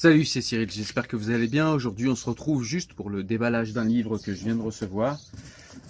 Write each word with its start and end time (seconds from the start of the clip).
Salut, 0.00 0.24
c'est 0.24 0.42
Cyril, 0.42 0.70
j'espère 0.70 1.08
que 1.08 1.16
vous 1.16 1.30
allez 1.30 1.48
bien. 1.48 1.72
Aujourd'hui, 1.72 2.06
on 2.08 2.14
se 2.14 2.24
retrouve 2.30 2.62
juste 2.62 2.92
pour 2.92 3.10
le 3.10 3.24
déballage 3.24 3.72
d'un 3.72 3.84
livre 3.84 4.16
que 4.16 4.32
je 4.32 4.44
viens 4.44 4.54
de 4.54 4.62
recevoir. 4.62 5.18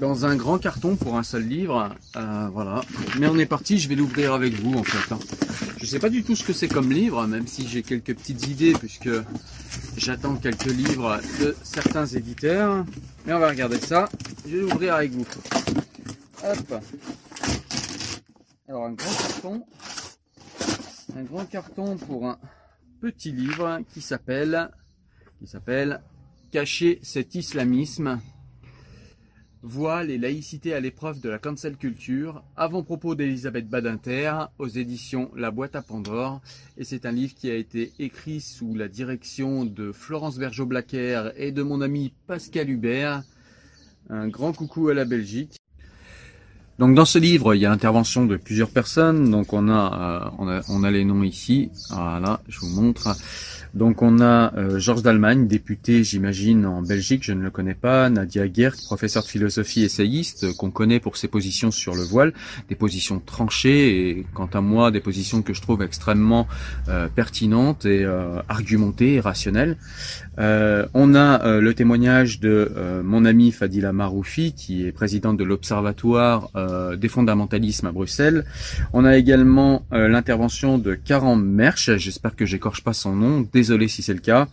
Dans 0.00 0.26
un 0.26 0.34
grand 0.34 0.58
carton 0.58 0.96
pour 0.96 1.16
un 1.16 1.22
seul 1.22 1.44
livre. 1.44 1.94
Euh, 2.16 2.48
voilà. 2.52 2.80
Mais 3.20 3.28
on 3.28 3.38
est 3.38 3.46
parti, 3.46 3.78
je 3.78 3.88
vais 3.88 3.94
l'ouvrir 3.94 4.32
avec 4.32 4.54
vous 4.54 4.76
en 4.76 4.82
fait. 4.82 5.14
Hein. 5.14 5.20
Je 5.76 5.86
sais 5.86 6.00
pas 6.00 6.08
du 6.08 6.24
tout 6.24 6.34
ce 6.34 6.42
que 6.42 6.52
c'est 6.52 6.66
comme 6.66 6.90
livre, 6.90 7.24
même 7.28 7.46
si 7.46 7.68
j'ai 7.68 7.84
quelques 7.84 8.16
petites 8.16 8.44
idées, 8.48 8.72
puisque 8.72 9.08
j'attends 9.96 10.34
quelques 10.34 10.72
livres 10.72 11.20
de 11.40 11.54
certains 11.62 12.06
éditeurs. 12.06 12.84
Mais 13.24 13.34
on 13.34 13.38
va 13.38 13.50
regarder 13.50 13.78
ça. 13.78 14.08
Je 14.44 14.56
vais 14.56 14.62
l'ouvrir 14.62 14.96
avec 14.96 15.12
vous. 15.12 15.26
Hop. 16.42 16.82
Alors 18.68 18.84
un 18.84 18.94
grand 18.94 19.14
carton. 19.14 19.62
Un 21.16 21.22
grand 21.22 21.44
carton 21.44 21.96
pour 21.98 22.26
un 22.26 22.36
petit 23.02 23.32
livre 23.32 23.80
qui 23.92 24.00
s'appelle 24.00 24.70
Cacher 26.52 27.00
cet 27.02 27.34
islamisme 27.34 28.20
Voile 29.64 30.08
et 30.12 30.18
laïcité 30.18 30.72
à 30.72 30.78
l'épreuve 30.78 31.20
de 31.20 31.28
la 31.28 31.40
cancel 31.40 31.76
culture, 31.76 32.44
avant-propos 32.54 33.16
d'Elisabeth 33.16 33.68
Badinter, 33.68 34.46
aux 34.60 34.68
éditions 34.68 35.32
La 35.34 35.50
Boîte 35.50 35.74
à 35.74 35.82
Pandore. 35.82 36.42
Et 36.76 36.84
c'est 36.84 37.04
un 37.04 37.10
livre 37.10 37.34
qui 37.34 37.50
a 37.50 37.56
été 37.56 37.92
écrit 37.98 38.40
sous 38.40 38.72
la 38.76 38.86
direction 38.86 39.64
de 39.64 39.90
Florence 39.90 40.38
Bergeau-Blacker 40.38 41.32
et 41.36 41.50
de 41.50 41.62
mon 41.62 41.80
ami 41.80 42.12
Pascal 42.28 42.70
Hubert. 42.70 43.24
Un 44.10 44.28
grand 44.28 44.52
coucou 44.52 44.90
à 44.90 44.94
la 44.94 45.04
Belgique. 45.04 45.56
Donc 46.82 46.96
dans 46.96 47.04
ce 47.04 47.16
livre, 47.20 47.54
il 47.54 47.60
y 47.60 47.66
a 47.66 47.70
intervention 47.70 48.26
de 48.26 48.36
plusieurs 48.36 48.68
personnes. 48.68 49.30
Donc 49.30 49.52
on 49.52 49.68
a, 49.68 50.26
euh, 50.26 50.30
on 50.38 50.48
a, 50.48 50.62
on 50.68 50.82
a 50.82 50.90
les 50.90 51.04
noms 51.04 51.22
ici. 51.22 51.70
Voilà, 51.90 52.40
je 52.48 52.58
vous 52.58 52.70
montre. 52.70 53.14
Donc 53.74 54.02
on 54.02 54.20
a 54.20 54.54
euh, 54.54 54.78
Georges 54.78 55.02
d'Allemagne, 55.02 55.46
député 55.46 56.04
j'imagine 56.04 56.66
en 56.66 56.82
Belgique, 56.82 57.24
je 57.24 57.32
ne 57.32 57.42
le 57.42 57.50
connais 57.50 57.74
pas, 57.74 58.10
Nadia 58.10 58.44
Gert, 58.52 58.74
professeur 58.84 59.22
de 59.22 59.28
philosophie 59.28 59.82
essayiste, 59.82 60.54
qu'on 60.56 60.70
connaît 60.70 61.00
pour 61.00 61.16
ses 61.16 61.26
positions 61.26 61.70
sur 61.70 61.94
le 61.94 62.02
voile, 62.02 62.34
des 62.68 62.74
positions 62.74 63.18
tranchées 63.18 64.10
et 64.10 64.26
quant 64.34 64.50
à 64.52 64.60
moi 64.60 64.90
des 64.90 65.00
positions 65.00 65.40
que 65.40 65.54
je 65.54 65.62
trouve 65.62 65.82
extrêmement 65.82 66.46
euh, 66.88 67.08
pertinentes 67.08 67.86
et 67.86 68.04
euh, 68.04 68.40
argumentées 68.48 69.14
et 69.14 69.20
rationnelles. 69.20 69.78
on 70.38 71.14
a 71.14 71.60
le 71.60 71.74
témoignage 71.74 72.40
de 72.40 72.72
mon 73.04 73.24
ami 73.24 73.52
Fadila 73.52 73.92
Maroufi, 73.92 74.52
qui 74.52 74.86
est 74.86 74.92
présidente 74.92 75.36
de 75.36 75.44
l'Observatoire 75.44 76.50
des 76.96 77.08
fondamentalismes 77.08 77.86
à 77.86 77.92
Bruxelles. 77.92 78.44
On 78.92 79.04
a 79.04 79.16
également 79.16 79.84
l'intervention 79.90 80.78
de 80.78 80.94
Karam 80.94 81.42
Mersch, 81.42 81.90
j'espère 81.96 82.36
que 82.36 82.46
j'écorche 82.46 82.82
pas 82.82 82.92
son 82.92 83.14
nom, 83.14 83.46
désolé 83.52 83.88
si 83.88 84.02
c'est 84.02 84.14
le 84.14 84.20
cas, 84.20 84.48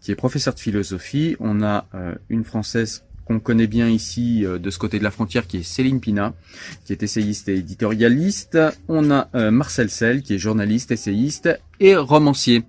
qui 0.00 0.10
est 0.10 0.14
professeur 0.14 0.54
de 0.54 0.60
philosophie. 0.60 1.36
On 1.40 1.62
a 1.62 1.86
euh, 1.94 2.14
une 2.28 2.44
Française 2.44 3.04
qu'on 3.24 3.40
connaît 3.40 3.66
bien 3.66 3.88
ici 3.88 4.44
euh, 4.44 4.58
de 4.58 4.70
ce 4.70 4.78
côté 4.78 4.98
de 4.98 5.04
la 5.04 5.10
frontière, 5.10 5.46
qui 5.46 5.58
est 5.58 5.62
Céline 5.62 6.00
Pina, 6.00 6.34
qui 6.84 6.92
est 6.92 7.02
essayiste 7.02 7.48
et 7.48 7.56
éditorialiste. 7.56 8.58
On 8.88 9.10
a 9.10 9.28
euh, 9.34 9.50
Marcel 9.50 9.90
Sel, 9.90 10.22
qui 10.22 10.34
est 10.34 10.38
journaliste, 10.38 10.90
essayiste 10.90 11.48
et 11.80 11.96
romancier. 11.96 12.64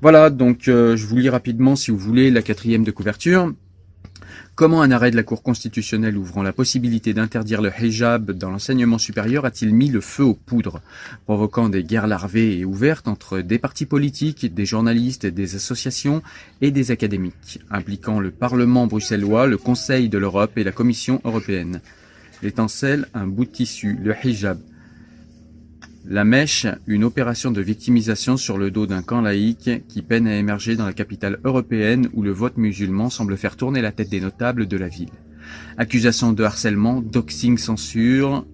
Voilà, 0.00 0.30
donc 0.30 0.62
je 0.64 1.06
vous 1.06 1.16
lis 1.16 1.28
rapidement, 1.28 1.76
si 1.76 1.90
vous 1.90 1.98
voulez, 1.98 2.30
la 2.30 2.42
quatrième 2.42 2.84
de 2.84 2.90
couverture. 2.90 3.52
Comment 4.54 4.82
un 4.82 4.90
arrêt 4.90 5.10
de 5.10 5.16
la 5.16 5.22
Cour 5.22 5.42
constitutionnelle 5.42 6.16
ouvrant 6.16 6.42
la 6.42 6.52
possibilité 6.52 7.14
d'interdire 7.14 7.62
le 7.62 7.70
hijab 7.70 8.32
dans 8.32 8.50
l'enseignement 8.50 8.98
supérieur 8.98 9.44
a-t-il 9.44 9.72
mis 9.74 9.88
le 9.88 10.00
feu 10.00 10.24
aux 10.24 10.34
poudres, 10.34 10.80
provoquant 11.26 11.68
des 11.68 11.84
guerres 11.84 12.06
larvées 12.06 12.58
et 12.58 12.64
ouvertes 12.64 13.08
entre 13.08 13.40
des 13.40 13.58
partis 13.58 13.86
politiques, 13.86 14.52
des 14.52 14.66
journalistes, 14.66 15.26
des 15.26 15.54
associations 15.54 16.22
et 16.60 16.70
des 16.70 16.90
académiques, 16.90 17.60
impliquant 17.70 18.20
le 18.20 18.30
Parlement 18.30 18.86
bruxellois, 18.86 19.46
le 19.46 19.58
Conseil 19.58 20.08
de 20.08 20.18
l'Europe 20.18 20.58
et 20.58 20.64
la 20.64 20.72
Commission 20.72 21.20
européenne? 21.24 21.80
L'étincelle, 22.42 23.08
un 23.14 23.26
bout 23.26 23.44
de 23.44 23.50
tissu, 23.50 23.98
le 24.02 24.14
hijab, 24.24 24.58
la 26.10 26.24
Mèche, 26.24 26.66
une 26.86 27.04
opération 27.04 27.50
de 27.50 27.60
victimisation 27.60 28.38
sur 28.38 28.56
le 28.56 28.70
dos 28.70 28.86
d'un 28.86 29.02
camp 29.02 29.20
laïque 29.20 29.70
qui 29.88 30.00
peine 30.00 30.26
à 30.26 30.36
émerger 30.36 30.74
dans 30.74 30.86
la 30.86 30.94
capitale 30.94 31.38
européenne 31.44 32.08
où 32.14 32.22
le 32.22 32.30
vote 32.30 32.56
musulman 32.56 33.10
semble 33.10 33.36
faire 33.36 33.56
tourner 33.56 33.82
la 33.82 33.92
tête 33.92 34.08
des 34.08 34.22
notables 34.22 34.66
de 34.66 34.76
la 34.78 34.88
ville. 34.88 35.10
Accusations 35.76 36.32
de 36.32 36.42
harcèlement, 36.44 37.02
doxing 37.02 37.58
censure, 37.58 38.46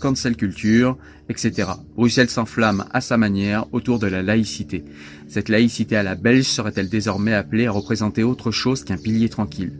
cancel 0.00 0.36
culture, 0.36 0.96
etc. 1.28 1.72
Bruxelles 1.96 2.30
s'enflamme 2.30 2.86
à 2.94 3.02
sa 3.02 3.18
manière 3.18 3.66
autour 3.72 3.98
de 3.98 4.06
la 4.06 4.22
laïcité. 4.22 4.82
Cette 5.28 5.50
laïcité 5.50 5.96
à 5.96 6.02
la 6.02 6.14
belge 6.14 6.46
serait-elle 6.46 6.88
désormais 6.88 7.34
appelée 7.34 7.66
à 7.66 7.72
représenter 7.72 8.22
autre 8.22 8.50
chose 8.50 8.84
qu'un 8.84 8.96
pilier 8.96 9.28
tranquille? 9.28 9.72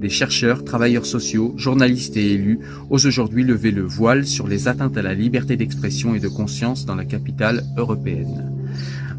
Des 0.00 0.10
chercheurs, 0.10 0.64
travailleurs 0.64 1.06
sociaux, 1.06 1.54
journalistes 1.56 2.16
et 2.16 2.32
élus 2.32 2.60
osent 2.90 3.06
aujourd'hui 3.06 3.44
lever 3.44 3.70
le 3.70 3.82
voile 3.82 4.26
sur 4.26 4.46
les 4.46 4.68
atteintes 4.68 4.96
à 4.96 5.02
la 5.02 5.14
liberté 5.14 5.56
d'expression 5.56 6.14
et 6.14 6.20
de 6.20 6.28
conscience 6.28 6.84
dans 6.84 6.94
la 6.94 7.04
capitale 7.04 7.64
européenne. 7.76 8.52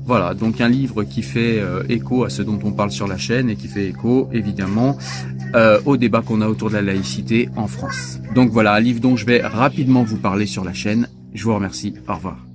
Voilà, 0.06 0.34
donc 0.34 0.62
un 0.62 0.70
livre 0.70 1.04
qui 1.04 1.22
fait 1.22 1.60
euh, 1.60 1.84
écho 1.90 2.24
à 2.24 2.30
ce 2.30 2.42
dont 2.42 2.60
on 2.64 2.72
parle 2.72 2.92
sur 2.92 3.08
la 3.08 3.18
chaîne 3.18 3.50
et 3.50 3.58
qui 3.58 3.68
fait 3.68 3.88
écho 3.88 4.30
évidemment 4.32 4.98
euh, 5.54 5.82
au 5.86 5.98
débat 5.98 6.22
qu'on 6.22 6.40
a 6.40 6.48
autour 6.48 6.70
de 6.70 6.76
la 6.76 6.82
laïcité 6.82 7.50
en 7.58 7.68
France. 7.68 8.20
Donc 8.34 8.52
voilà, 8.52 8.74
un 8.74 8.80
livre 8.80 9.02
dont 9.02 9.18
je 9.18 9.26
vais 9.26 9.42
rapidement 9.42 10.04
vous 10.04 10.18
parler 10.18 10.46
sur 10.46 10.64
la 10.64 10.74
chaîne. 10.74 11.10
Je 11.34 11.44
vous 11.44 11.54
remercie, 11.54 11.94
au 12.08 12.14
revoir. 12.14 12.47